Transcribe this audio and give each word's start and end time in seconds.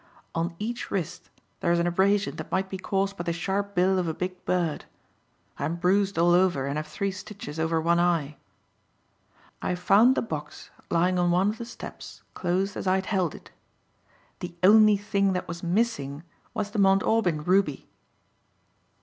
On 0.33 0.55
each 0.57 0.89
wrist 0.89 1.29
there 1.59 1.71
is 1.71 1.77
an 1.77 1.85
abrasion 1.85 2.37
that 2.37 2.51
might 2.51 2.69
be 2.71 2.79
caused 2.79 3.15
by 3.15 3.23
the 3.23 3.31
sharp 3.31 3.75
bill 3.75 3.99
of 3.99 4.07
a 4.07 4.15
big 4.15 4.43
bird. 4.45 4.85
I'm 5.59 5.75
bruised 5.75 6.17
all 6.17 6.31
over 6.31 6.65
and 6.65 6.77
have 6.77 6.87
three 6.87 7.11
stitches 7.11 7.59
over 7.59 7.79
one 7.79 7.99
eye. 7.99 8.37
"I 9.61 9.75
found 9.75 10.15
the 10.15 10.23
box 10.23 10.71
lying 10.89 11.19
on 11.19 11.29
one 11.29 11.51
of 11.51 11.59
the 11.59 11.65
steps 11.65 12.23
closed 12.33 12.75
as 12.75 12.87
I 12.87 12.95
had 12.95 13.05
held 13.05 13.35
it. 13.35 13.51
_The 14.39 14.55
only 14.63 14.97
thing 14.97 15.33
that 15.33 15.47
was 15.47 15.61
missing 15.61 16.23
was 16.55 16.71
the 16.71 16.79
Mt. 16.79 17.03
Aubyn 17.03 17.43
Ruby! 17.43 17.87